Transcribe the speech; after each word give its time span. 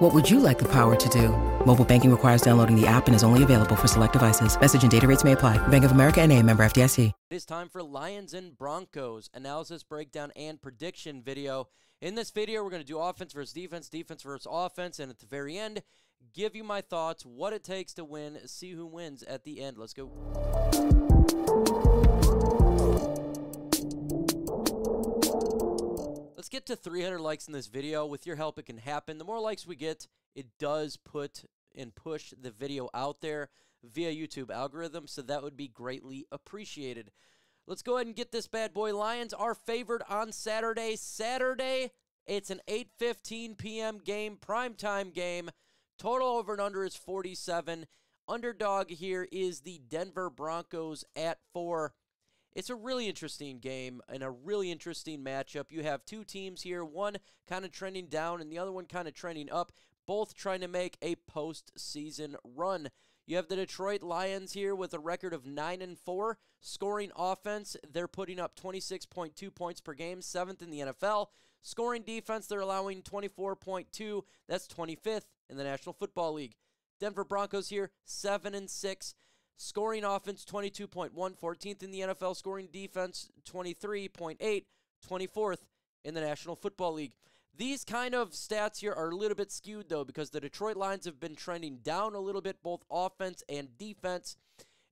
What 0.00 0.14
would 0.14 0.30
you 0.30 0.40
like 0.40 0.58
the 0.58 0.68
power 0.68 0.96
to 0.96 1.08
do? 1.10 1.28
Mobile 1.66 1.84
banking 1.84 2.10
requires 2.10 2.40
downloading 2.40 2.74
the 2.74 2.86
app 2.86 3.06
and 3.06 3.14
is 3.14 3.22
only 3.22 3.42
available 3.42 3.76
for 3.76 3.86
select 3.86 4.14
devices. 4.14 4.58
Message 4.58 4.80
and 4.80 4.90
data 4.90 5.06
rates 5.06 5.24
may 5.24 5.32
apply. 5.32 5.58
Bank 5.68 5.84
of 5.84 5.90
America 5.90 6.22
and 6.22 6.32
a 6.32 6.42
member 6.42 6.62
FDIC. 6.62 7.12
It 7.30 7.34
is 7.34 7.44
time 7.44 7.68
for 7.68 7.82
Lions 7.82 8.32
and 8.32 8.56
Broncos 8.56 9.28
analysis, 9.34 9.82
breakdown, 9.82 10.32
and 10.34 10.58
prediction 10.58 11.22
video. 11.22 11.68
In 12.00 12.14
this 12.14 12.30
video, 12.30 12.64
we're 12.64 12.70
going 12.70 12.80
to 12.80 12.88
do 12.88 12.98
offense 12.98 13.34
versus 13.34 13.52
defense, 13.52 13.90
defense 13.90 14.22
versus 14.22 14.46
offense, 14.50 14.98
and 14.98 15.10
at 15.10 15.18
the 15.18 15.26
very 15.26 15.58
end, 15.58 15.82
give 16.32 16.56
you 16.56 16.64
my 16.64 16.80
thoughts, 16.80 17.26
what 17.26 17.52
it 17.52 17.62
takes 17.62 17.92
to 17.92 18.04
win, 18.06 18.38
see 18.48 18.72
who 18.72 18.86
wins 18.86 19.22
at 19.24 19.44
the 19.44 19.60
end. 19.60 19.76
Let's 19.76 19.92
go. 19.92 20.10
Get 26.50 26.66
to 26.66 26.76
300 26.76 27.20
likes 27.20 27.46
in 27.46 27.52
this 27.52 27.68
video. 27.68 28.04
With 28.04 28.26
your 28.26 28.36
help, 28.36 28.58
it 28.58 28.66
can 28.66 28.78
happen. 28.78 29.18
The 29.18 29.24
more 29.24 29.40
likes 29.40 29.66
we 29.66 29.76
get, 29.76 30.08
it 30.34 30.46
does 30.58 30.96
put 30.96 31.44
and 31.74 31.94
push 31.94 32.34
the 32.40 32.50
video 32.50 32.88
out 32.92 33.20
there 33.20 33.48
via 33.82 34.12
YouTube 34.12 34.50
algorithm, 34.50 35.06
so 35.06 35.22
that 35.22 35.42
would 35.42 35.56
be 35.56 35.68
greatly 35.68 36.26
appreciated. 36.30 37.10
Let's 37.66 37.82
go 37.82 37.96
ahead 37.96 38.06
and 38.06 38.16
get 38.16 38.32
this 38.32 38.48
bad 38.48 38.74
boy. 38.74 38.96
Lions 38.96 39.32
are 39.32 39.54
favored 39.54 40.02
on 40.08 40.32
Saturday. 40.32 40.96
Saturday, 40.96 41.92
it's 42.26 42.50
an 42.50 42.60
8:15 42.68 43.56
p.m. 43.56 43.98
game, 43.98 44.36
primetime 44.36 45.14
game. 45.14 45.50
Total 45.98 46.28
over 46.28 46.52
and 46.52 46.60
under 46.60 46.84
is 46.84 46.96
47. 46.96 47.86
Underdog 48.26 48.90
here 48.90 49.28
is 49.30 49.60
the 49.60 49.80
Denver 49.88 50.30
Broncos 50.30 51.04
at 51.14 51.38
4. 51.52 51.92
It's 52.54 52.70
a 52.70 52.74
really 52.74 53.08
interesting 53.08 53.58
game 53.58 54.00
and 54.08 54.22
a 54.22 54.30
really 54.30 54.72
interesting 54.72 55.22
matchup. 55.24 55.70
You 55.70 55.82
have 55.84 56.04
two 56.04 56.24
teams 56.24 56.62
here, 56.62 56.84
one 56.84 57.18
kind 57.48 57.64
of 57.64 57.70
trending 57.70 58.06
down 58.06 58.40
and 58.40 58.50
the 58.50 58.58
other 58.58 58.72
one 58.72 58.86
kind 58.86 59.06
of 59.06 59.14
trending 59.14 59.50
up, 59.50 59.72
both 60.06 60.34
trying 60.34 60.60
to 60.60 60.68
make 60.68 60.96
a 61.00 61.16
postseason 61.30 62.34
run. 62.44 62.90
You 63.26 63.36
have 63.36 63.46
the 63.46 63.54
Detroit 63.54 64.02
Lions 64.02 64.54
here 64.54 64.74
with 64.74 64.92
a 64.92 64.98
record 64.98 65.32
of 65.32 65.46
9 65.46 65.80
and 65.80 65.96
4, 65.96 66.38
scoring 66.60 67.12
offense, 67.14 67.76
they're 67.88 68.08
putting 68.08 68.40
up 68.40 68.58
26.2 68.58 69.54
points 69.54 69.80
per 69.80 69.94
game, 69.94 70.18
7th 70.18 70.62
in 70.62 70.70
the 70.70 70.80
NFL. 70.80 71.26
Scoring 71.62 72.02
defense, 72.02 72.48
they're 72.48 72.58
allowing 72.58 73.02
24.2, 73.02 74.22
that's 74.48 74.66
25th 74.66 75.26
in 75.48 75.56
the 75.56 75.62
National 75.62 75.92
Football 75.92 76.32
League. 76.32 76.56
Denver 76.98 77.24
Broncos 77.24 77.68
here, 77.68 77.90
7 78.04 78.54
and 78.54 78.68
6. 78.68 79.14
Scoring 79.62 80.04
offense 80.04 80.42
22.1, 80.50 81.10
14th 81.12 81.82
in 81.82 81.90
the 81.90 82.00
NFL. 82.00 82.34
Scoring 82.34 82.66
defense 82.72 83.28
23.8, 83.46 84.64
24th 85.06 85.58
in 86.02 86.14
the 86.14 86.20
National 86.22 86.56
Football 86.56 86.94
League. 86.94 87.12
These 87.54 87.84
kind 87.84 88.14
of 88.14 88.30
stats 88.30 88.78
here 88.78 88.94
are 88.94 89.10
a 89.10 89.14
little 89.14 89.34
bit 89.34 89.52
skewed 89.52 89.90
though 89.90 90.02
because 90.02 90.30
the 90.30 90.40
Detroit 90.40 90.78
Lions 90.78 91.04
have 91.04 91.20
been 91.20 91.36
trending 91.36 91.80
down 91.82 92.14
a 92.14 92.20
little 92.20 92.40
bit, 92.40 92.62
both 92.62 92.84
offense 92.90 93.42
and 93.50 93.76
defense. 93.76 94.38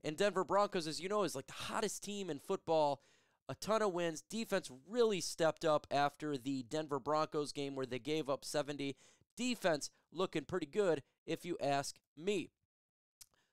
And 0.05 0.19
Denver 0.19 0.45
Broncos, 0.45 0.87
as 0.87 1.01
you 1.01 1.09
know, 1.09 1.23
is 1.23 1.35
like 1.35 1.47
the 1.47 1.55
hottest 1.55 2.05
team 2.05 2.29
in 2.29 2.39
football. 2.39 3.01
A 3.49 3.55
ton 3.55 3.81
of 3.81 3.95
wins. 3.95 4.21
Defense 4.21 4.71
really 4.87 5.23
stepped 5.23 5.65
up 5.65 5.87
after 5.91 6.37
the 6.37 6.63
Denver 6.65 7.01
Broncos 7.01 7.53
game 7.53 7.75
where 7.75 7.87
they 7.87 7.99
gave 7.99 8.29
up 8.29 8.45
70. 8.45 8.97
Defense 9.35 9.89
looking 10.13 10.45
pretty 10.45 10.67
good, 10.67 11.03
if 11.25 11.47
you 11.47 11.57
ask 11.59 11.97
me. 12.19 12.51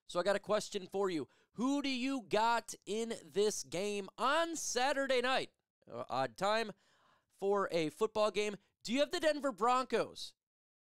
So 0.08 0.20
I 0.20 0.24
got 0.24 0.36
a 0.36 0.40
question 0.40 0.88
for 0.92 1.10
you. 1.10 1.28
Who 1.54 1.82
do 1.82 1.90
you 1.90 2.26
got 2.30 2.74
in 2.86 3.14
this 3.34 3.64
game 3.64 4.10
on 4.18 4.56
Saturday 4.56 5.22
night? 5.22 5.50
Uh, 5.92 6.04
odd 6.10 6.38
time 6.38 6.72
for 7.40 7.70
a 7.72 7.90
football 7.90 8.32
game. 8.32 8.56
Do 8.84 8.94
you 8.94 9.00
have 9.00 9.12
the 9.12 9.20
Denver 9.20 9.52
Broncos? 9.52 10.34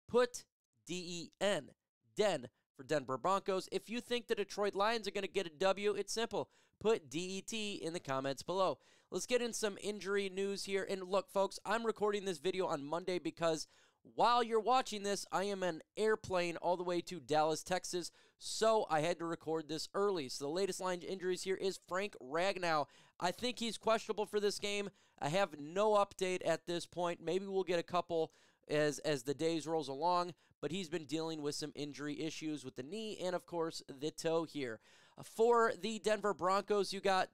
Put 0.08 0.44
D 0.86 0.96
E 0.96 1.32
N, 1.40 1.70
Den 2.16 2.48
for 2.76 2.84
Denver 2.84 3.18
Broncos. 3.18 3.70
If 3.72 3.90
you 3.90 4.02
think 4.02 4.28
the 4.28 4.36
Detroit 4.36 4.76
Lions 4.76 5.08
are 5.08 5.12
going 5.12 5.24
to 5.24 5.30
get 5.30 5.48
a 5.48 5.52
W, 5.52 5.92
it's 5.94 6.14
simple. 6.14 6.50
Put 6.80 7.10
DET 7.10 7.52
in 7.52 7.94
the 7.94 8.00
comments 8.00 8.42
below. 8.42 8.80
Let's 9.12 9.26
get 9.26 9.42
in 9.42 9.54
some 9.54 9.78
injury 9.82 10.30
news 10.30 10.64
here. 10.64 10.88
And 10.90 11.04
look, 11.04 11.30
folks, 11.30 11.60
I'm 11.66 11.86
recording 11.86 12.26
this 12.26 12.38
video 12.38 12.68
on 12.68 12.86
Monday 12.86 13.20
because 13.20 13.68
while 14.16 14.42
you're 14.42 14.60
watching 14.60 15.04
this, 15.04 15.26
I 15.32 15.44
am 15.46 15.62
an 15.62 15.82
airplane 15.98 16.58
all 16.58 16.78
the 16.78 16.84
way 16.84 17.02
to 17.02 17.20
Dallas, 17.20 17.64
Texas, 17.64 18.12
so 18.40 18.88
I 18.90 19.02
had 19.02 19.20
to 19.20 19.26
record 19.26 19.68
this 19.68 19.90
early. 19.94 20.30
So 20.30 20.46
the 20.46 20.52
latest 20.52 20.80
line 20.80 21.02
injuries 21.02 21.44
here 21.44 21.56
is 21.56 21.80
Frank 21.88 22.16
Ragnow. 22.24 22.86
I 23.20 23.32
think 23.32 23.60
he's 23.60 23.78
questionable 23.78 24.26
for 24.26 24.40
this 24.40 24.60
game. 24.60 24.90
I 25.22 25.28
have 25.28 25.60
no 25.60 25.92
update 25.92 26.40
at 26.46 26.66
this 26.66 26.86
point. 26.86 27.20
Maybe 27.22 27.46
we'll 27.46 27.64
get 27.64 27.80
a 27.80 27.84
couple 27.84 28.32
as 28.70 29.00
as 29.00 29.24
the 29.24 29.34
days 29.34 29.68
rolls 29.68 29.90
along, 29.90 30.34
but 30.62 30.72
he's 30.72 30.88
been 30.88 31.06
dealing 31.06 31.42
with 31.42 31.56
some 31.56 31.74
injury 31.76 32.22
issues 32.22 32.64
with 32.64 32.78
the 32.78 32.84
knee 32.84 33.20
and 33.22 33.36
of 33.36 33.46
course 33.46 33.84
the 34.00 34.12
toe 34.12 34.46
here. 34.46 34.80
Uh, 35.18 35.24
for 35.24 35.74
the 35.82 36.00
Denver 36.00 36.34
Broncos, 36.34 36.94
you 36.94 37.02
got 37.02 37.30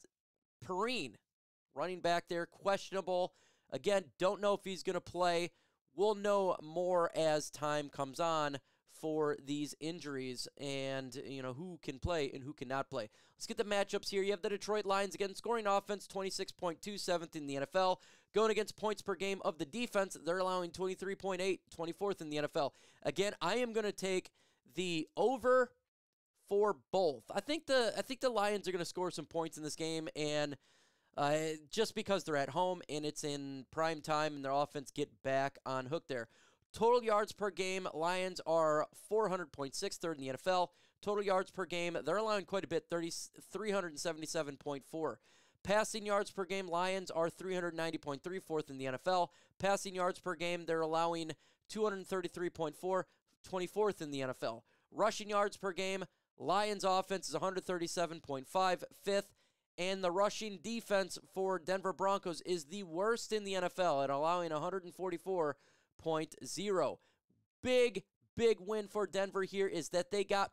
Perine 0.66 1.16
running 1.76 2.00
back 2.00 2.28
there, 2.28 2.48
questionable. 2.48 3.34
Again, 3.72 4.06
don't 4.18 4.42
know 4.42 4.54
if 4.54 4.64
he's 4.64 4.84
going 4.84 4.96
to 4.96 5.02
play. 5.02 5.52
We'll 5.96 6.16
know 6.16 6.56
more 6.64 7.12
as 7.16 7.52
time 7.52 7.90
comes 7.90 8.20
on 8.20 8.58
for 9.00 9.36
these 9.44 9.76
injuries 9.80 10.48
and 10.58 11.16
you 11.26 11.42
know 11.42 11.54
who 11.54 11.80
can 11.82 12.00
play 12.00 12.32
and 12.34 12.44
who 12.44 12.54
cannot 12.54 12.90
play. 12.90 13.10
Let's 13.36 13.48
get 13.48 13.58
the 13.58 13.64
matchups 13.64 14.10
here. 14.10 14.24
You 14.24 14.32
have 14.32 14.42
the 14.42 14.50
Detroit 14.50 14.86
Lions 14.86 15.16
again 15.16 15.36
scoring 15.36 15.68
offense 15.68 16.08
26.27th 16.08 17.36
in 17.36 17.48
the 17.48 17.56
NFL, 17.56 17.98
going 18.34 18.52
against 18.52 18.78
points 18.78 19.02
per 19.02 19.16
game 19.16 19.42
of 19.44 19.58
the 19.58 19.66
defense. 19.66 20.18
They're 20.26 20.40
allowing 20.40 20.72
23.8, 20.72 21.60
24th 21.78 22.22
in 22.22 22.30
the 22.30 22.38
NFL. 22.38 22.72
Again, 23.04 23.34
I 23.42 23.56
am 23.56 23.74
going 23.74 23.86
to 23.86 23.92
take 23.92 24.32
the 24.76 25.08
over 25.18 25.72
for 26.48 26.76
both. 26.92 27.24
I 27.34 27.42
think 27.42 27.66
the 27.66 27.94
I 27.98 28.02
think 28.02 28.22
the 28.22 28.30
Lions 28.30 28.68
are 28.68 28.72
going 28.72 28.80
to 28.80 28.86
score 28.86 29.12
some 29.12 29.26
points 29.26 29.58
in 29.58 29.64
this 29.64 29.76
game 29.76 30.08
and 30.16 30.56
uh, 31.18 31.38
just 31.72 31.96
because 31.96 32.24
they're 32.24 32.36
at 32.38 32.50
home 32.50 32.82
and 32.90 33.06
it's 33.06 33.24
in 33.24 33.66
prime 33.72 34.02
time 34.02 34.36
and 34.36 34.44
their 34.44 34.52
offense 34.52 34.92
get 34.92 35.10
back 35.24 35.58
on 35.66 35.86
hook 35.86 36.08
there. 36.08 36.28
Total 36.76 37.02
yards 37.02 37.32
per 37.32 37.52
game, 37.52 37.88
Lions 37.94 38.42
are 38.46 38.86
400.6, 39.10 39.96
third 39.96 40.18
in 40.18 40.28
the 40.28 40.34
NFL. 40.34 40.68
Total 41.02 41.24
yards 41.24 41.50
per 41.50 41.66
game, 41.66 41.98
they're 42.04 42.18
allowing 42.18 42.44
quite 42.44 42.66
a 42.66 42.68
bit, 42.68 42.88
30, 42.92 43.12
377.4. 43.56 45.16
Passing 45.64 46.06
yards 46.06 46.32
per 46.32 46.44
game, 46.44 46.68
Lions 46.68 47.10
are 47.10 47.30
390.3, 47.30 48.44
fourth 48.44 48.70
in 48.70 48.78
the 48.78 48.86
NFL. 48.86 49.30
Passing 49.58 49.96
yards 49.96 50.20
per 50.20 50.36
game, 50.36 50.66
they're 50.66 50.82
allowing 50.82 51.32
233.4, 51.72 53.04
24th 53.50 54.02
in 54.02 54.12
the 54.12 54.20
NFL. 54.20 54.64
Rushing 54.92 55.30
yards 55.30 55.56
per 55.56 55.72
game, 55.72 56.04
Lions 56.38 56.84
offense 56.84 57.30
is 57.30 57.36
137.5, 57.36 58.84
fifth. 59.02 59.34
And 59.78 60.04
the 60.04 60.12
rushing 60.12 60.60
defense 60.62 61.18
for 61.34 61.60
Denver 61.60 61.94
Broncos 61.94 62.42
is 62.42 62.66
the 62.66 62.84
worst 62.84 63.34
in 63.34 63.44
the 63.44 63.54
NFL 63.54 64.04
at 64.04 64.10
allowing 64.10 64.52
144 64.52 65.58
0.0. 66.04 66.98
Big, 67.64 68.04
big 68.36 68.58
win 68.60 68.88
for 68.88 69.08
Denver 69.08 69.44
here 69.44 69.68
is 69.68 69.90
that 69.90 70.12
they 70.12 70.24
got 70.24 70.52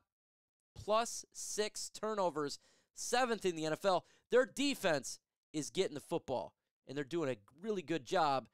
plus 0.75 1.25
six 1.33 1.91
turnovers, 1.91 2.59
seventh 2.95 3.45
in 3.45 3.57
the 3.57 3.65
NFL. 3.65 4.03
Their 4.31 4.47
defense 4.47 5.19
is 5.53 5.71
getting 5.71 5.95
the 5.95 6.01
football, 6.01 6.55
and 6.87 6.97
they're 6.97 7.05
doing 7.05 7.31
a 7.31 7.37
really 7.63 7.83
good 7.83 8.05
job 8.05 8.47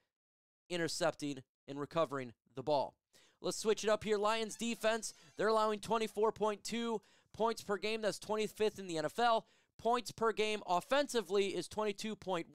intercepting 0.69 1.43
and 1.67 1.79
recovering 1.79 2.33
the 2.55 2.63
ball. 2.63 2.95
Let's 3.41 3.59
switch 3.59 3.85
it 3.85 3.91
up 3.91 4.03
here. 4.03 4.19
Lions 4.19 4.57
defense, 4.57 5.13
they're 5.37 5.49
allowing 5.49 5.79
24.2 5.79 6.99
points 7.33 7.63
per 7.63 7.77
game. 7.77 8.03
That's 8.03 8.19
25th 8.19 8.79
in 8.79 8.89
the 8.89 8.97
NFL. 8.97 9.43
Points 9.79 10.11
per 10.11 10.33
game 10.33 10.61
offensively 10.67 11.49
is 11.49 11.69
22.1, 11.69 12.47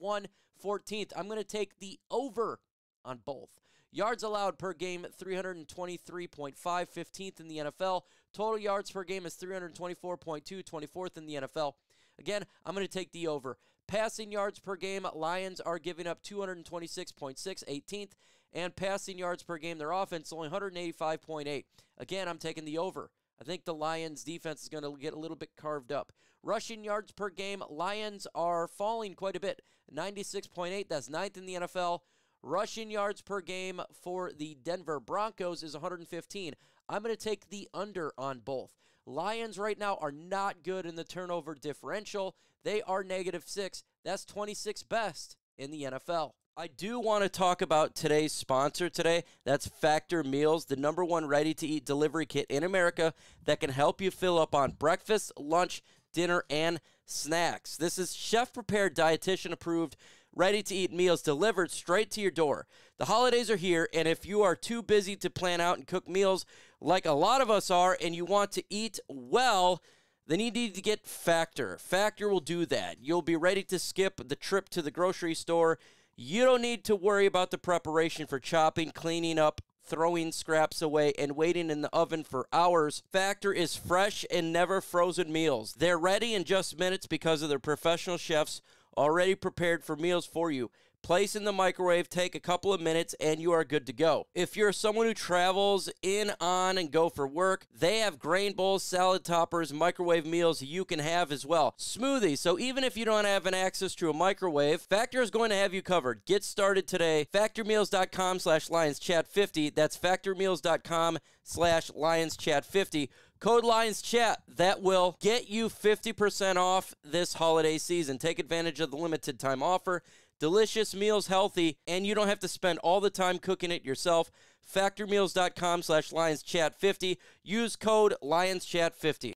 14th. 0.62 1.12
I'm 1.16 1.26
going 1.26 1.38
to 1.38 1.44
take 1.44 1.78
the 1.78 1.98
over 2.10 2.60
on 3.04 3.20
both. 3.24 3.48
Yards 3.94 4.24
allowed 4.24 4.58
per 4.58 4.72
game, 4.72 5.06
323.5, 5.22 6.56
15th 6.56 7.38
in 7.38 7.46
the 7.46 7.58
NFL. 7.58 8.02
Total 8.32 8.58
yards 8.58 8.90
per 8.90 9.04
game 9.04 9.24
is 9.24 9.36
324.2, 9.36 10.64
24th 10.64 11.16
in 11.16 11.26
the 11.26 11.34
NFL. 11.34 11.74
Again, 12.18 12.42
I'm 12.66 12.74
going 12.74 12.84
to 12.84 12.92
take 12.92 13.12
the 13.12 13.28
over. 13.28 13.56
Passing 13.86 14.32
yards 14.32 14.58
per 14.58 14.74
game, 14.74 15.06
Lions 15.14 15.60
are 15.60 15.78
giving 15.78 16.08
up 16.08 16.24
226.6, 16.24 17.36
18th. 17.38 18.10
And 18.52 18.74
passing 18.74 19.16
yards 19.16 19.44
per 19.44 19.58
game, 19.58 19.78
their 19.78 19.92
offense 19.92 20.32
only 20.32 20.48
185.8. 20.48 21.64
Again, 21.98 22.28
I'm 22.28 22.38
taking 22.38 22.64
the 22.64 22.78
over. 22.78 23.12
I 23.40 23.44
think 23.44 23.64
the 23.64 23.74
Lions 23.74 24.24
defense 24.24 24.64
is 24.64 24.68
going 24.68 24.82
to 24.82 25.00
get 25.00 25.14
a 25.14 25.18
little 25.18 25.36
bit 25.36 25.50
carved 25.56 25.92
up. 25.92 26.10
Rushing 26.42 26.82
yards 26.82 27.12
per 27.12 27.30
game, 27.30 27.62
Lions 27.70 28.26
are 28.34 28.66
falling 28.66 29.14
quite 29.14 29.36
a 29.36 29.40
bit. 29.40 29.62
96.8, 29.94 30.88
that's 30.88 31.08
ninth 31.08 31.36
in 31.36 31.46
the 31.46 31.54
NFL. 31.54 32.00
Rushing 32.46 32.90
yards 32.90 33.22
per 33.22 33.40
game 33.40 33.80
for 34.02 34.30
the 34.30 34.54
Denver 34.62 35.00
Broncos 35.00 35.62
is 35.62 35.72
115. 35.72 36.52
I'm 36.90 37.02
going 37.02 37.14
to 37.14 37.18
take 37.18 37.48
the 37.48 37.70
under 37.72 38.12
on 38.18 38.40
both. 38.40 38.74
Lions 39.06 39.58
right 39.58 39.78
now 39.78 39.96
are 40.02 40.12
not 40.12 40.62
good 40.62 40.84
in 40.84 40.94
the 40.94 41.04
turnover 41.04 41.54
differential. 41.54 42.36
They 42.62 42.82
are 42.82 43.02
negative 43.02 43.44
six. 43.46 43.82
That's 44.04 44.26
26 44.26 44.82
best 44.82 45.36
in 45.56 45.70
the 45.70 45.84
NFL. 45.84 46.32
I 46.54 46.66
do 46.66 47.00
want 47.00 47.22
to 47.22 47.30
talk 47.30 47.62
about 47.62 47.94
today's 47.94 48.32
sponsor 48.32 48.90
today. 48.90 49.24
That's 49.46 49.66
Factor 49.66 50.22
Meals, 50.22 50.66
the 50.66 50.76
number 50.76 51.02
one 51.02 51.26
ready 51.26 51.54
to 51.54 51.66
eat 51.66 51.86
delivery 51.86 52.26
kit 52.26 52.44
in 52.50 52.62
America 52.62 53.14
that 53.46 53.60
can 53.60 53.70
help 53.70 54.02
you 54.02 54.10
fill 54.10 54.38
up 54.38 54.54
on 54.54 54.72
breakfast, 54.72 55.32
lunch, 55.38 55.82
dinner, 56.12 56.44
and 56.50 56.82
snacks. 57.06 57.78
This 57.78 57.98
is 57.98 58.14
chef 58.14 58.52
prepared, 58.52 58.94
dietitian 58.94 59.52
approved, 59.52 59.96
ready 60.34 60.62
to 60.62 60.74
eat 60.74 60.92
meals 60.92 61.22
delivered 61.22 61.70
straight 61.70 62.10
to 62.12 62.20
your 62.20 62.30
door. 62.30 62.66
The 62.98 63.06
holidays 63.06 63.50
are 63.50 63.56
here, 63.56 63.88
and 63.94 64.08
if 64.08 64.26
you 64.26 64.42
are 64.42 64.56
too 64.56 64.82
busy 64.82 65.16
to 65.16 65.30
plan 65.30 65.60
out 65.60 65.78
and 65.78 65.86
cook 65.86 66.08
meals 66.08 66.44
like 66.80 67.06
a 67.06 67.12
lot 67.12 67.40
of 67.40 67.50
us 67.50 67.70
are, 67.70 67.96
and 68.02 68.14
you 68.14 68.24
want 68.24 68.52
to 68.52 68.64
eat 68.70 68.98
well, 69.08 69.82
then 70.26 70.40
you 70.40 70.50
need 70.50 70.74
to 70.74 70.82
get 70.82 71.06
Factor. 71.06 71.78
Factor 71.78 72.28
will 72.28 72.40
do 72.40 72.66
that. 72.66 72.96
You'll 73.00 73.22
be 73.22 73.36
ready 73.36 73.62
to 73.64 73.78
skip 73.78 74.20
the 74.28 74.36
trip 74.36 74.68
to 74.70 74.82
the 74.82 74.90
grocery 74.90 75.34
store 75.34 75.78
you 76.16 76.44
don't 76.44 76.62
need 76.62 76.84
to 76.84 76.94
worry 76.94 77.26
about 77.26 77.50
the 77.50 77.58
preparation 77.58 78.26
for 78.26 78.38
chopping, 78.38 78.90
cleaning 78.90 79.38
up, 79.38 79.60
throwing 79.84 80.30
scraps 80.30 80.80
away, 80.80 81.12
and 81.18 81.36
waiting 81.36 81.70
in 81.70 81.82
the 81.82 81.90
oven 81.92 82.22
for 82.22 82.46
hours. 82.52 83.02
Factor 83.10 83.52
is 83.52 83.74
fresh 83.74 84.24
and 84.30 84.52
never 84.52 84.80
frozen 84.80 85.32
meals. 85.32 85.74
They're 85.76 85.98
ready 85.98 86.32
in 86.34 86.44
just 86.44 86.78
minutes 86.78 87.06
because 87.06 87.42
of 87.42 87.48
their 87.48 87.58
professional 87.58 88.16
chefs 88.16 88.60
already 88.96 89.34
prepared 89.34 89.84
for 89.84 89.96
meals 89.96 90.26
for 90.26 90.50
you. 90.50 90.70
Place 91.04 91.36
in 91.36 91.44
the 91.44 91.52
microwave, 91.52 92.08
take 92.08 92.34
a 92.34 92.40
couple 92.40 92.72
of 92.72 92.80
minutes, 92.80 93.14
and 93.20 93.38
you 93.38 93.52
are 93.52 93.62
good 93.62 93.86
to 93.88 93.92
go. 93.92 94.26
If 94.34 94.56
you're 94.56 94.72
someone 94.72 95.04
who 95.04 95.12
travels 95.12 95.90
in, 96.00 96.32
on, 96.40 96.78
and 96.78 96.90
go 96.90 97.10
for 97.10 97.26
work, 97.26 97.66
they 97.78 97.98
have 97.98 98.18
grain 98.18 98.54
bowls, 98.54 98.82
salad 98.82 99.22
toppers, 99.22 99.70
microwave 99.70 100.24
meals 100.24 100.62
you 100.62 100.86
can 100.86 101.00
have 101.00 101.30
as 101.30 101.44
well. 101.44 101.74
Smoothies. 101.78 102.38
So 102.38 102.58
even 102.58 102.84
if 102.84 102.96
you 102.96 103.04
don't 103.04 103.26
have 103.26 103.44
an 103.44 103.52
access 103.52 103.94
to 103.96 104.08
a 104.08 104.14
microwave, 104.14 104.80
Factor 104.80 105.20
is 105.20 105.30
going 105.30 105.50
to 105.50 105.56
have 105.56 105.74
you 105.74 105.82
covered. 105.82 106.24
Get 106.24 106.42
started 106.42 106.88
today. 106.88 107.28
Factormeals.com 107.34 108.38
slash 108.38 108.68
LionsChat50. 108.68 109.74
That's 109.74 109.98
factormeals.com 109.98 111.18
slash 111.42 111.90
LionsChat50. 111.90 113.10
Code 113.40 113.64
Lions 113.64 114.00
Chat. 114.00 114.42
That 114.48 114.80
will 114.80 115.18
get 115.20 115.50
you 115.50 115.68
50% 115.68 116.56
off 116.56 116.94
this 117.04 117.34
holiday 117.34 117.76
season. 117.76 118.16
Take 118.16 118.38
advantage 118.38 118.80
of 118.80 118.90
the 118.90 118.96
limited 118.96 119.38
time 119.38 119.62
offer. 119.62 120.02
Delicious 120.40 120.94
meals, 120.94 121.28
healthy, 121.28 121.78
and 121.86 122.06
you 122.06 122.14
don't 122.14 122.28
have 122.28 122.40
to 122.40 122.48
spend 122.48 122.78
all 122.80 123.00
the 123.00 123.10
time 123.10 123.38
cooking 123.38 123.70
it 123.70 123.84
yourself. 123.84 124.30
Factormeals.com 124.74 125.82
slash 125.82 126.10
LionsChat50. 126.10 127.18
Use 127.42 127.76
code 127.76 128.14
LionsChat50. 128.22 129.34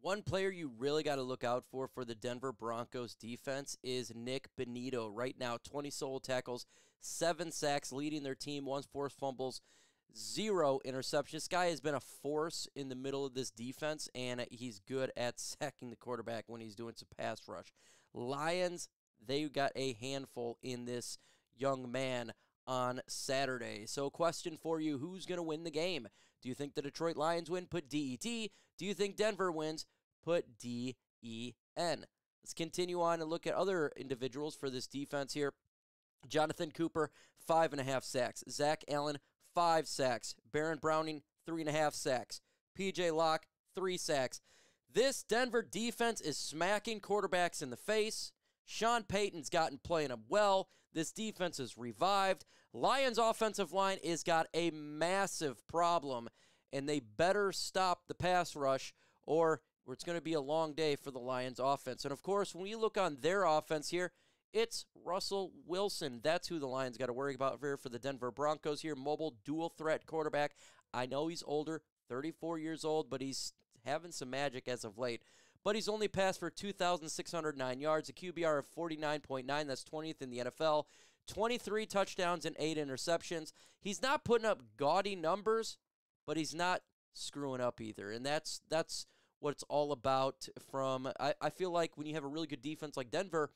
One 0.00 0.20
player 0.20 0.50
you 0.50 0.70
really 0.78 1.02
got 1.02 1.16
to 1.16 1.22
look 1.22 1.44
out 1.44 1.64
for 1.70 1.88
for 1.88 2.04
the 2.04 2.14
Denver 2.14 2.52
Broncos 2.52 3.14
defense 3.14 3.78
is 3.82 4.12
Nik 4.14 4.48
Bonitto. 4.58 5.10
Right 5.10 5.34
now, 5.38 5.56
20 5.64 5.88
solo 5.88 6.18
tackles, 6.18 6.66
seven 7.00 7.50
sacks, 7.50 7.90
leading 7.90 8.22
their 8.22 8.34
team, 8.34 8.66
one 8.66 8.82
forced 8.82 9.18
fumbles, 9.18 9.62
zero 10.14 10.78
interceptions. 10.84 11.32
This 11.32 11.48
guy 11.48 11.66
has 11.66 11.80
been 11.80 11.94
a 11.94 12.00
force 12.00 12.68
in 12.76 12.90
the 12.90 12.94
middle 12.94 13.24
of 13.24 13.32
this 13.32 13.50
defense, 13.50 14.10
and 14.14 14.44
he's 14.50 14.78
good 14.78 15.10
at 15.16 15.40
sacking 15.40 15.88
the 15.88 15.96
quarterback 15.96 16.44
when 16.48 16.60
he's 16.60 16.76
doing 16.76 16.94
some 16.96 17.08
pass 17.16 17.40
rush. 17.48 17.72
Lions 18.12 18.90
they 19.26 19.44
got 19.44 19.72
a 19.74 19.94
handful 19.94 20.58
in 20.62 20.84
this 20.84 21.18
young 21.56 21.90
man 21.90 22.32
on 22.66 23.00
Saturday. 23.06 23.84
So, 23.86 24.10
question 24.10 24.56
for 24.60 24.80
you 24.80 24.98
who's 24.98 25.26
going 25.26 25.38
to 25.38 25.42
win 25.42 25.64
the 25.64 25.70
game? 25.70 26.08
Do 26.42 26.48
you 26.48 26.54
think 26.54 26.74
the 26.74 26.82
Detroit 26.82 27.16
Lions 27.16 27.50
win? 27.50 27.66
Put 27.66 27.88
DET. 27.88 28.22
Do 28.22 28.84
you 28.84 28.94
think 28.94 29.16
Denver 29.16 29.50
wins? 29.50 29.86
Put 30.24 30.58
DEN. 30.58 30.94
Let's 31.76 32.54
continue 32.54 33.00
on 33.00 33.20
and 33.20 33.30
look 33.30 33.46
at 33.46 33.54
other 33.54 33.90
individuals 33.96 34.54
for 34.54 34.68
this 34.68 34.86
defense 34.86 35.32
here. 35.32 35.52
Jonathan 36.28 36.70
Cooper, 36.70 37.10
five 37.46 37.72
and 37.72 37.80
a 37.80 37.84
half 37.84 38.04
sacks. 38.04 38.44
Zach 38.50 38.84
Allen, 38.88 39.18
five 39.54 39.86
sacks. 39.86 40.34
Baron 40.52 40.78
Browning, 40.78 41.22
three 41.46 41.62
and 41.62 41.70
a 41.70 41.72
half 41.72 41.94
sacks. 41.94 42.40
PJ 42.78 43.14
Locke, 43.14 43.46
three 43.74 43.96
sacks. 43.96 44.40
This 44.92 45.22
Denver 45.22 45.62
defense 45.62 46.20
is 46.20 46.36
smacking 46.36 47.00
quarterbacks 47.00 47.62
in 47.62 47.70
the 47.70 47.76
face. 47.76 48.32
Sean 48.64 49.02
Payton's 49.02 49.50
gotten 49.50 49.78
playing 49.82 50.08
them 50.08 50.24
well. 50.28 50.68
This 50.92 51.12
defense 51.12 51.58
is 51.58 51.76
revived. 51.76 52.44
Lions' 52.72 53.18
offensive 53.18 53.72
line 53.72 53.98
is 54.02 54.22
got 54.22 54.46
a 54.54 54.70
massive 54.70 55.66
problem, 55.68 56.28
and 56.72 56.88
they 56.88 57.00
better 57.00 57.52
stop 57.52 58.02
the 58.08 58.14
pass 58.14 58.56
rush, 58.56 58.92
or 59.24 59.60
it's 59.88 60.04
going 60.04 60.18
to 60.18 60.22
be 60.22 60.32
a 60.32 60.40
long 60.40 60.72
day 60.72 60.96
for 60.96 61.10
the 61.10 61.18
Lions' 61.18 61.60
offense. 61.62 62.04
And 62.04 62.12
of 62.12 62.22
course, 62.22 62.54
when 62.54 62.66
you 62.66 62.78
look 62.78 62.96
on 62.96 63.18
their 63.20 63.44
offense 63.44 63.90
here, 63.90 64.12
it's 64.52 64.86
Russell 65.04 65.52
Wilson. 65.66 66.20
That's 66.22 66.48
who 66.48 66.58
the 66.58 66.68
Lions 66.68 66.96
got 66.96 67.06
to 67.06 67.12
worry 67.12 67.34
about 67.34 67.58
here 67.60 67.76
for 67.76 67.88
the 67.88 67.98
Denver 67.98 68.30
Broncos 68.30 68.82
here. 68.82 68.94
Mobile 68.94 69.34
dual 69.44 69.68
threat 69.68 70.06
quarterback. 70.06 70.54
I 70.92 71.06
know 71.06 71.26
he's 71.26 71.42
older, 71.44 71.82
34 72.08 72.58
years 72.58 72.84
old, 72.84 73.10
but 73.10 73.20
he's 73.20 73.52
having 73.84 74.12
some 74.12 74.30
magic 74.30 74.68
as 74.68 74.84
of 74.84 74.96
late 74.96 75.22
but 75.64 75.74
he's 75.74 75.88
only 75.88 76.08
passed 76.08 76.38
for 76.38 76.50
2,609 76.50 77.80
yards, 77.80 78.08
a 78.08 78.12
QBR 78.12 78.58
of 78.58 78.66
49.9. 78.76 79.66
That's 79.66 79.84
20th 79.84 80.20
in 80.20 80.30
the 80.30 80.38
NFL. 80.38 80.84
23 81.26 81.86
touchdowns 81.86 82.44
and 82.44 82.54
8 82.58 82.76
interceptions. 82.76 83.52
He's 83.80 84.02
not 84.02 84.24
putting 84.24 84.46
up 84.46 84.62
gaudy 84.76 85.16
numbers, 85.16 85.78
but 86.26 86.36
he's 86.36 86.54
not 86.54 86.82
screwing 87.14 87.62
up 87.62 87.80
either. 87.80 88.10
And 88.10 88.24
that's 88.26 88.60
that's 88.68 89.06
what 89.40 89.52
it's 89.52 89.64
all 89.64 89.92
about 89.92 90.48
from 90.70 91.08
I, 91.18 91.34
I 91.40 91.50
feel 91.50 91.70
like 91.70 91.96
when 91.96 92.06
you 92.06 92.14
have 92.14 92.24
a 92.24 92.28
really 92.28 92.46
good 92.46 92.62
defense 92.62 92.96
like 92.96 93.10
Denver, 93.10 93.50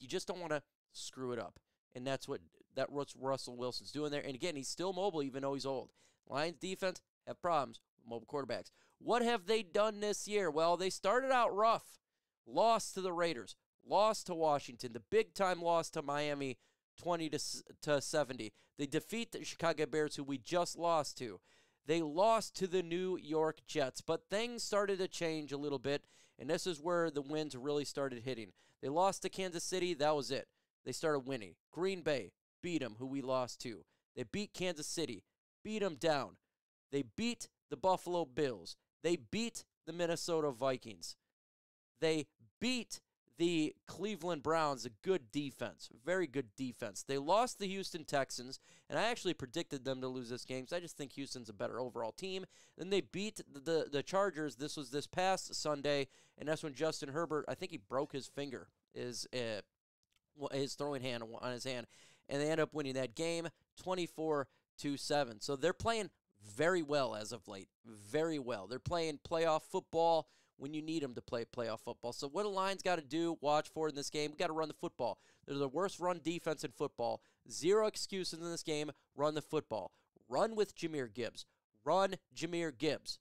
you 0.00 0.08
just 0.08 0.26
don't 0.26 0.40
want 0.40 0.52
to 0.52 0.62
screw 0.92 1.32
it 1.32 1.38
up. 1.38 1.60
And 1.94 2.06
that's 2.06 2.26
what 2.26 2.40
that 2.74 2.90
what's 2.90 3.14
Russell 3.14 3.56
Wilson's 3.56 3.92
doing 3.92 4.10
there. 4.10 4.24
And 4.24 4.34
again, 4.34 4.56
he's 4.56 4.68
still 4.68 4.92
mobile 4.92 5.22
even 5.22 5.42
though 5.42 5.54
he's 5.54 5.66
old. 5.66 5.90
Lions 6.28 6.58
defense 6.58 7.00
have 7.26 7.40
problems 7.40 7.80
mobile 8.08 8.26
quarterbacks. 8.26 8.70
What 8.98 9.22
have 9.22 9.46
they 9.46 9.62
done 9.62 10.00
this 10.00 10.28
year? 10.28 10.50
Well, 10.50 10.76
they 10.76 10.90
started 10.90 11.32
out 11.32 11.54
rough, 11.54 11.98
lost 12.46 12.94
to 12.94 13.00
the 13.00 13.12
Raiders, 13.12 13.56
lost 13.86 14.26
to 14.26 14.34
Washington, 14.34 14.92
the 14.92 15.02
big 15.10 15.34
time 15.34 15.60
loss 15.60 15.90
to 15.90 16.02
Miami 16.02 16.58
20 17.02 17.28
to, 17.30 17.38
to 17.82 18.00
70. 18.00 18.52
They 18.78 18.86
defeat 18.86 19.32
the 19.32 19.44
Chicago 19.44 19.86
Bears, 19.86 20.16
who 20.16 20.24
we 20.24 20.38
just 20.38 20.78
lost 20.78 21.18
to. 21.18 21.40
They 21.86 22.00
lost 22.00 22.54
to 22.56 22.66
the 22.66 22.82
New 22.82 23.18
York 23.20 23.58
Jets, 23.66 24.00
but 24.00 24.28
things 24.30 24.62
started 24.62 24.98
to 24.98 25.08
change 25.08 25.50
a 25.52 25.56
little 25.56 25.80
bit, 25.80 26.04
and 26.38 26.48
this 26.48 26.66
is 26.66 26.80
where 26.80 27.10
the 27.10 27.22
wins 27.22 27.56
really 27.56 27.84
started 27.84 28.22
hitting. 28.22 28.52
They 28.80 28.88
lost 28.88 29.22
to 29.22 29.28
Kansas 29.28 29.64
City, 29.64 29.94
that 29.94 30.14
was 30.14 30.30
it. 30.30 30.46
They 30.84 30.92
started 30.92 31.20
winning. 31.20 31.54
Green 31.72 32.02
Bay 32.02 32.32
beat 32.62 32.82
them, 32.82 32.96
who 32.98 33.06
we 33.06 33.20
lost 33.20 33.60
to. 33.62 33.84
They 34.16 34.24
beat 34.24 34.54
Kansas 34.54 34.86
City, 34.86 35.24
beat 35.64 35.80
them 35.80 35.96
down. 35.96 36.36
They 36.92 37.02
beat 37.16 37.48
the 37.72 37.76
Buffalo 37.78 38.26
Bills. 38.26 38.76
They 39.02 39.16
beat 39.16 39.64
the 39.86 39.94
Minnesota 39.94 40.50
Vikings. 40.50 41.16
They 42.02 42.26
beat 42.60 43.00
the 43.38 43.74
Cleveland 43.86 44.42
Browns, 44.42 44.84
a 44.84 44.90
good 45.02 45.32
defense, 45.32 45.88
very 46.04 46.26
good 46.26 46.54
defense. 46.54 47.02
They 47.02 47.16
lost 47.16 47.58
the 47.58 47.66
Houston 47.66 48.04
Texans, 48.04 48.60
and 48.90 48.98
I 48.98 49.04
actually 49.04 49.32
predicted 49.32 49.86
them 49.86 50.02
to 50.02 50.06
lose 50.06 50.28
this 50.28 50.44
game 50.44 50.60
because 50.60 50.76
I 50.76 50.80
just 50.80 50.98
think 50.98 51.14
Houston's 51.14 51.48
a 51.48 51.54
better 51.54 51.80
overall 51.80 52.12
team. 52.12 52.44
Then 52.76 52.90
they 52.90 53.00
beat 53.00 53.40
the, 53.50 53.60
the, 53.60 53.88
the 53.90 54.02
Chargers. 54.02 54.56
This 54.56 54.76
was 54.76 54.90
this 54.90 55.06
past 55.06 55.54
Sunday, 55.54 56.08
and 56.36 56.46
that's 56.46 56.62
when 56.62 56.74
Justin 56.74 57.08
Herbert, 57.08 57.46
I 57.48 57.54
think 57.54 57.72
he 57.72 57.78
broke 57.78 58.12
his 58.12 58.26
finger, 58.28 58.68
his, 58.92 59.26
uh, 59.32 59.62
his 60.52 60.74
throwing 60.74 61.00
hand 61.00 61.24
on 61.40 61.52
his 61.52 61.64
hand, 61.64 61.86
and 62.28 62.42
they 62.42 62.50
end 62.50 62.60
up 62.60 62.74
winning 62.74 62.94
that 62.94 63.14
game 63.14 63.48
24 63.82 64.46
to 64.80 64.96
7. 64.98 65.40
So 65.40 65.56
they're 65.56 65.72
playing 65.72 66.10
very 66.56 66.82
well 66.82 67.14
as 67.14 67.32
of 67.32 67.48
late. 67.48 67.68
Very 67.84 68.38
well. 68.38 68.66
They're 68.66 68.78
playing 68.78 69.20
playoff 69.28 69.62
football 69.62 70.28
when 70.56 70.74
you 70.74 70.82
need 70.82 71.02
them 71.02 71.14
to 71.14 71.22
play 71.22 71.44
playoff 71.44 71.80
football. 71.80 72.12
So 72.12 72.28
what 72.28 72.44
the 72.44 72.48
Lions 72.48 72.82
got 72.82 72.96
to 72.96 73.04
do, 73.04 73.36
watch 73.40 73.68
for 73.72 73.88
in 73.88 73.94
this 73.94 74.10
game, 74.10 74.30
we 74.30 74.36
got 74.36 74.46
to 74.46 74.52
run 74.52 74.68
the 74.68 74.74
football. 74.74 75.18
They're 75.46 75.56
the 75.56 75.68
worst 75.68 75.98
run 75.98 76.20
defense 76.22 76.64
in 76.64 76.70
football. 76.70 77.22
Zero 77.50 77.86
excuses 77.86 78.38
in 78.40 78.50
this 78.50 78.62
game. 78.62 78.92
Run 79.16 79.34
the 79.34 79.42
football. 79.42 79.92
Run 80.28 80.54
with 80.54 80.76
Jahmyr 80.76 81.12
Gibbs. 81.12 81.46
Run 81.84 82.14
Jahmyr 82.34 82.76
Gibbs. 82.76 83.18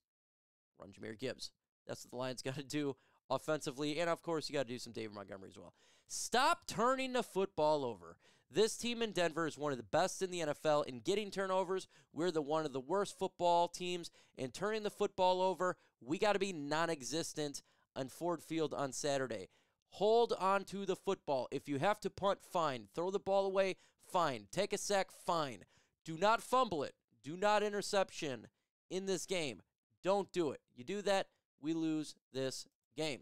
Run 0.80 0.92
Jahmyr 0.92 1.18
Gibbs. 1.18 1.51
That's 1.88 2.06
what 2.06 2.12
the 2.12 2.18
Lions 2.18 2.42
got 2.44 2.56
to 2.56 2.63
do 2.63 2.96
offensively. 3.30 4.00
And 4.00 4.10
of 4.10 4.22
course, 4.22 4.50
you 4.50 4.54
got 4.54 4.68
to 4.68 4.74
do 4.74 4.80
some 4.80 4.94
David 4.94 5.13
Montgomery 5.13 5.50
as 5.50 5.58
well. 5.58 5.74
Stop 6.08 6.68
turning 6.68 7.13
the 7.13 7.24
football 7.24 7.86
over. 7.86 8.18
This 8.53 8.75
team 8.75 9.01
in 9.01 9.12
Denver 9.13 9.48
is 9.48 9.58
one 9.58 9.72
of 9.72 9.77
the 9.77 9.84
best 9.84 10.22
in 10.22 10.29
the 10.29 10.41
NFL 10.41 10.86
in 10.86 11.00
getting 11.00 11.31
turnovers. 11.31 11.88
We're 12.12 12.31
the 12.31 12.41
one 12.41 12.65
of 12.65 12.74
the 12.74 12.81
worst 12.81 13.17
football 13.17 13.70
teams 13.70 14.12
in 14.38 14.51
turning 14.51 14.84
the 14.84 14.89
football 14.89 15.41
over. 15.41 15.77
We 16.01 16.20
got 16.20 16.34
to 16.34 16.39
be 16.39 16.51
non-existent 16.51 17.62
on 17.96 18.10
Ford 18.10 18.43
Field 18.43 18.74
on 18.74 18.91
Saturday. 18.91 19.48
Hold 19.91 20.34
on 20.38 20.65
to 20.65 20.86
the 20.86 20.98
football. 20.98 21.48
If 21.50 21.70
you 21.70 21.79
have 21.79 22.01
to 22.01 22.10
punt, 22.10 22.39
fine. 22.43 22.89
Throw 22.93 23.10
the 23.10 23.20
ball 23.20 23.46
away, 23.46 23.77
fine. 24.12 24.48
Take 24.51 24.74
a 24.74 24.77
sack, 24.77 25.12
fine. 25.12 25.63
Do 26.03 26.17
not 26.17 26.41
fumble 26.41 26.84
it. 26.84 26.93
Do 27.24 27.38
not 27.38 27.63
interception 27.63 28.48
in 28.89 29.05
this 29.05 29.25
game. 29.25 29.62
Don't 30.03 30.31
do 30.34 30.51
it. 30.51 30.60
You 30.75 30.84
do 30.84 31.01
that, 31.03 31.27
we 31.62 31.74
lose 31.74 32.15
this 32.34 32.65
game. 32.98 33.22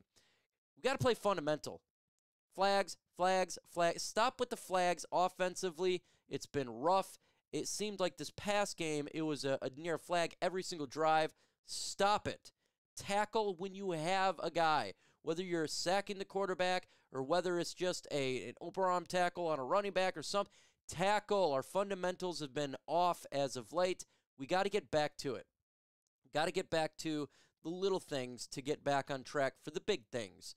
We 0.75 0.81
got 0.81 0.93
to 0.93 1.03
play 1.03 1.13
fundamental. 1.13 1.81
Flags, 2.53 2.97
flags, 3.15 3.57
flags. 3.69 4.03
Stop 4.03 4.39
with 4.39 4.49
the 4.49 4.57
flags 4.57 5.05
offensively. 5.11 6.01
It's 6.27 6.45
been 6.45 6.69
rough. 6.69 7.17
It 7.51 7.67
seemed 7.67 7.99
like 7.99 8.17
this 8.17 8.31
past 8.31 8.77
game, 8.77 9.07
it 9.13 9.23
was 9.23 9.43
a, 9.43 9.57
a 9.61 9.69
near 9.75 9.97
flag 9.97 10.35
every 10.41 10.63
single 10.63 10.87
drive. 10.87 11.33
Stop 11.65 12.27
it. 12.27 12.51
Tackle 12.95 13.55
when 13.57 13.73
you 13.73 13.91
have 13.91 14.39
a 14.43 14.51
guy, 14.51 14.93
whether 15.21 15.41
you're 15.41 15.67
sacking 15.67 16.19
the 16.19 16.25
quarterback 16.25 16.87
or 17.11 17.23
whether 17.23 17.59
it's 17.59 17.73
just 17.73 18.07
a 18.11 18.49
an 18.49 18.53
open 18.61 18.83
arm 18.83 19.05
tackle 19.05 19.47
on 19.47 19.59
a 19.59 19.63
running 19.63 19.93
back 19.93 20.17
or 20.17 20.23
something. 20.23 20.53
Tackle. 20.87 21.53
Our 21.53 21.63
fundamentals 21.63 22.39
have 22.39 22.53
been 22.53 22.75
off 22.87 23.25
as 23.31 23.55
of 23.55 23.73
late. 23.73 24.05
We 24.37 24.47
got 24.47 24.63
to 24.63 24.69
get 24.69 24.91
back 24.91 25.17
to 25.17 25.35
it. 25.35 25.45
Got 26.33 26.45
to 26.45 26.51
get 26.51 26.69
back 26.69 26.97
to 26.97 27.29
the 27.63 27.69
little 27.69 27.99
things 27.99 28.47
to 28.47 28.61
get 28.61 28.83
back 28.83 29.09
on 29.11 29.23
track 29.23 29.53
for 29.63 29.71
the 29.71 29.81
big 29.81 30.05
things. 30.11 30.55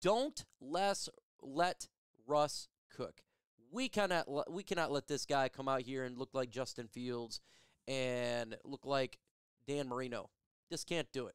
Don't 0.00 0.44
less 0.60 1.08
let 1.42 1.88
Russ 2.26 2.68
cook. 2.94 3.22
We 3.70 3.88
cannot 3.88 4.50
we 4.50 4.62
cannot 4.62 4.90
let 4.90 5.08
this 5.08 5.26
guy 5.26 5.48
come 5.48 5.68
out 5.68 5.82
here 5.82 6.04
and 6.04 6.16
look 6.16 6.30
like 6.32 6.50
Justin 6.50 6.88
Fields 6.88 7.40
and 7.86 8.56
look 8.64 8.86
like 8.86 9.18
Dan 9.66 9.88
Marino. 9.88 10.30
Just 10.70 10.88
can't 10.88 11.10
do 11.12 11.26
it. 11.26 11.34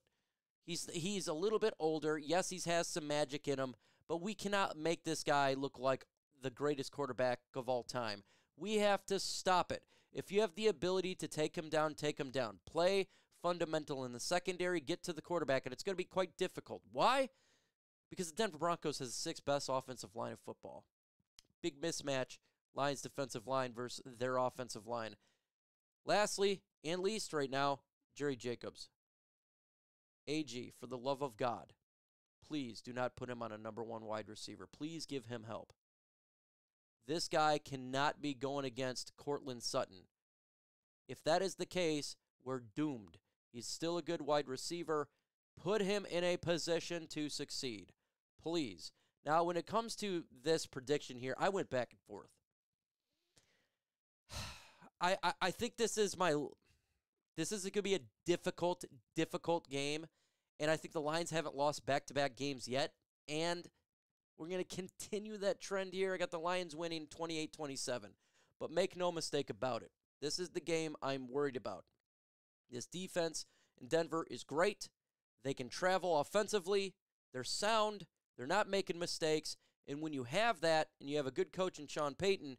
He's 0.65 0.89
he's 0.93 1.27
a 1.27 1.33
little 1.33 1.59
bit 1.59 1.73
older. 1.79 2.17
Yes, 2.17 2.49
he 2.49 2.59
has 2.69 2.87
some 2.87 3.07
magic 3.07 3.47
in 3.47 3.59
him, 3.59 3.75
but 4.07 4.21
we 4.21 4.33
cannot 4.33 4.77
make 4.77 5.03
this 5.03 5.23
guy 5.23 5.53
look 5.53 5.77
like 5.77 6.05
the 6.41 6.49
greatest 6.49 6.91
quarterback 6.91 7.39
of 7.55 7.69
all 7.69 7.83
time. 7.83 8.23
We 8.57 8.75
have 8.75 9.05
to 9.07 9.19
stop 9.19 9.71
it. 9.71 9.83
If 10.11 10.31
you 10.31 10.41
have 10.41 10.55
the 10.55 10.67
ability 10.67 11.15
to 11.15 11.27
take 11.27 11.57
him 11.57 11.69
down, 11.69 11.95
take 11.95 12.19
him 12.19 12.29
down. 12.29 12.59
Play 12.65 13.07
fundamental 13.41 14.05
in 14.05 14.13
the 14.13 14.19
secondary, 14.19 14.79
get 14.79 15.03
to 15.03 15.13
the 15.13 15.21
quarterback, 15.21 15.65
and 15.65 15.73
it's 15.73 15.83
going 15.83 15.93
to 15.93 15.97
be 15.97 16.03
quite 16.03 16.37
difficult. 16.37 16.81
Why? 16.91 17.29
Because 18.13 18.29
the 18.29 18.35
Denver 18.35 18.59
Broncos 18.59 18.99
has 18.99 19.07
the 19.07 19.13
sixth 19.13 19.43
best 19.43 19.71
offensive 19.73 20.15
line 20.15 20.33
of 20.33 20.39
football. 20.39 20.85
Big 21.63 21.81
mismatch, 21.81 22.37
Lions 22.75 23.01
defensive 23.01 23.47
line 23.47 23.73
versus 23.73 24.03
their 24.19 24.37
offensive 24.37 24.85
line. 24.85 25.15
Lastly, 26.05 26.61
and 26.83 27.01
least 27.01 27.33
right 27.33 27.49
now, 27.49 27.79
Jerry 28.15 28.35
Jacobs. 28.35 28.89
AG, 30.27 30.73
for 30.79 30.85
the 30.85 30.95
love 30.95 31.23
of 31.23 31.37
God, 31.37 31.73
please 32.47 32.81
do 32.81 32.93
not 32.93 33.15
put 33.15 33.31
him 33.31 33.41
on 33.41 33.51
a 33.51 33.57
number 33.57 33.83
one 33.83 34.05
wide 34.05 34.29
receiver. 34.29 34.67
Please 34.71 35.07
give 35.07 35.25
him 35.25 35.45
help. 35.47 35.73
This 37.07 37.27
guy 37.27 37.57
cannot 37.57 38.21
be 38.21 38.35
going 38.35 38.63
against 38.63 39.17
Courtland 39.17 39.63
Sutton. 39.63 40.03
If 41.07 41.23
that 41.23 41.41
is 41.41 41.55
the 41.55 41.65
case, 41.65 42.15
we're 42.45 42.61
doomed. 42.75 43.17
He's 43.51 43.65
still 43.65 43.97
a 43.97 44.03
good 44.03 44.21
wide 44.21 44.47
receiver. 44.47 45.07
Put 45.59 45.81
him 45.81 46.05
in 46.05 46.23
a 46.23 46.37
position 46.37 47.07
to 47.07 47.27
succeed. 47.27 47.87
Please. 48.43 48.91
Now, 49.25 49.45
when 49.45 49.55
it 49.55 49.65
comes 49.65 49.95
to 49.97 50.25
this 50.43 50.65
prediction 50.65 51.17
here, 51.17 51.33
I 51.39 51.49
went 51.49 51.69
back 51.69 51.89
and 51.91 51.99
forth. 52.01 52.29
I, 55.01 55.17
I, 55.23 55.33
I 55.41 55.51
think 55.51 55.77
this 55.77 55.97
is 55.97 56.17
my 56.17 56.35
this 57.35 57.51
is 57.51 57.63
going 57.63 57.71
to 57.71 57.81
be 57.81 57.95
a 57.95 57.99
difficult, 58.25 58.85
difficult 59.15 59.69
game. 59.69 60.05
And 60.59 60.69
I 60.69 60.75
think 60.77 60.93
the 60.93 61.01
Lions 61.01 61.31
haven't 61.31 61.55
lost 61.55 61.85
back 61.85 62.05
to 62.07 62.13
back 62.13 62.35
games 62.35 62.67
yet. 62.67 62.93
And 63.27 63.67
we're 64.37 64.49
going 64.49 64.63
to 64.63 64.75
continue 64.75 65.37
that 65.37 65.59
trend 65.59 65.93
here. 65.93 66.13
I 66.13 66.17
got 66.17 66.31
the 66.31 66.39
Lions 66.39 66.75
winning 66.75 67.07
28 67.07 67.51
27. 67.53 68.11
But 68.59 68.71
make 68.71 68.95
no 68.95 69.11
mistake 69.11 69.49
about 69.49 69.81
it. 69.81 69.91
This 70.21 70.39
is 70.39 70.49
the 70.49 70.61
game 70.61 70.95
I'm 71.01 71.27
worried 71.27 71.55
about. 71.55 71.85
This 72.71 72.85
defense 72.85 73.45
in 73.81 73.87
Denver 73.87 74.25
is 74.29 74.43
great. 74.43 74.89
They 75.43 75.53
can 75.53 75.69
travel 75.69 76.19
offensively. 76.19 76.93
They're 77.33 77.43
sound. 77.43 78.05
They're 78.37 78.47
not 78.47 78.69
making 78.69 78.99
mistakes. 78.99 79.57
And 79.87 80.01
when 80.01 80.13
you 80.13 80.23
have 80.23 80.61
that 80.61 80.89
and 80.99 81.09
you 81.09 81.17
have 81.17 81.27
a 81.27 81.31
good 81.31 81.51
coach 81.51 81.79
in 81.79 81.87
Sean 81.87 82.15
Payton, 82.15 82.57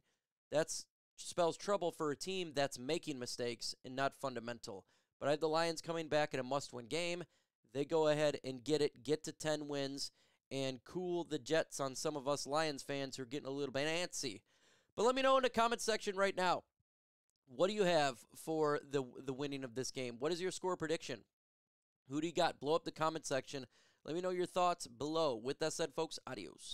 that's 0.51 0.87
spells 1.17 1.57
trouble 1.57 1.91
for 1.91 2.11
a 2.11 2.17
team 2.17 2.53
that's 2.55 2.79
making 2.79 3.19
mistakes 3.19 3.75
and 3.85 3.95
not 3.95 4.15
fundamental. 4.21 4.85
But 5.21 5.29
I 5.29 5.31
had 5.33 5.41
the 5.41 5.49
Lions 5.49 5.81
coming 5.81 6.09
back 6.09 6.35
in 6.35 6.41
a 6.41 6.45
must 6.45 6.73
win 6.73 6.87
game. 6.87 7.25
They 7.73 7.85
go 7.85 8.09
ahead 8.09 8.39
and 8.45 8.63
get 8.63 8.83
it, 8.83 9.03
get 9.03 9.25
to 9.25 9.33
10 9.33 9.69
wins, 9.69 10.11
and 10.51 10.85
cool 10.85 11.25
the 11.25 11.39
Jets 11.39 11.81
on 11.81 11.95
some 11.95 12.17
of 12.17 12.29
us 12.29 12.47
Lions 12.47 12.83
fans 12.83 13.17
who 13.17 13.23
are 13.23 13.27
getting 13.27 13.49
a 13.49 13.53
little 13.53 13.73
bit 13.73 13.89
antsy. 13.89 14.43
But 14.97 15.05
let 15.05 15.15
me 15.15 15.23
know 15.23 15.37
in 15.37 15.43
the 15.43 15.51
comment 15.51 15.81
section 15.81 16.17
right 16.17 16.37
now. 16.37 16.63
What 17.49 17.69
do 17.69 17.75
you 17.75 17.85
have 17.85 18.19
for 18.37 18.81
the 18.89 19.03
the 19.23 19.33
winning 19.33 19.65
of 19.65 19.75
this 19.75 19.91
game? 19.91 20.17
What 20.19 20.33
is 20.33 20.41
your 20.41 20.51
score 20.51 20.77
prediction? 20.77 21.21
Who 22.09 22.21
do 22.21 22.27
you 22.27 22.33
got? 22.33 22.61
Blow 22.61 22.75
up 22.75 22.85
the 22.85 22.93
comment 22.93 23.27
section. 23.27 23.67
Let 24.05 24.15
me 24.15 24.21
know 24.21 24.31
your 24.31 24.47
thoughts 24.47 24.87
below. 24.87 25.35
With 25.35 25.61
that 25.61 25.73
said, 25.73 25.95
folks, 25.95 26.19
adios. 26.27 26.73